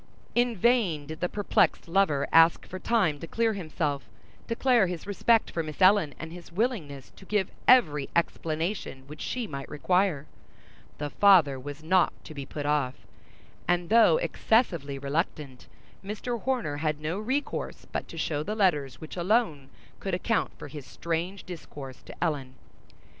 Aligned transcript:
In 0.33 0.57
vain 0.57 1.05
did 1.05 1.19
the 1.19 1.29
perplexed 1.29 1.87
lover 1.87 2.27
ask 2.31 2.65
for 2.65 2.79
time 2.79 3.19
to 3.19 3.27
clear 3.27 3.53
himself, 3.53 4.05
declare 4.47 4.87
his 4.87 5.05
respect 5.05 5.51
for 5.51 5.61
Miss 5.61 5.79
Ellen 5.79 6.15
and 6.17 6.33
his 6.33 6.51
willingness 6.51 7.11
to 7.11 7.23
give 7.23 7.51
every 7.67 8.09
explanation 8.15 9.03
which 9.05 9.21
she 9.21 9.45
might 9.45 9.69
require; 9.69 10.25
the 10.97 11.11
father 11.11 11.59
was 11.59 11.83
not 11.83 12.13
to 12.23 12.33
be 12.33 12.47
put 12.47 12.65
off; 12.65 13.05
and 13.67 13.89
though 13.89 14.17
excessively 14.17 14.97
reluctant, 14.97 15.67
Mr. 16.03 16.41
Horner 16.41 16.77
had 16.77 16.99
no 16.99 17.19
resource 17.19 17.85
but 17.91 18.07
to 18.07 18.17
show 18.17 18.41
the 18.41 18.55
letters 18.55 18.99
which 18.99 19.15
alone 19.15 19.69
could 19.99 20.15
account 20.15 20.49
for 20.57 20.67
his 20.67 20.83
strange 20.87 21.43
discourse 21.43 22.01
to 22.01 22.23
Ellen. 22.23 22.55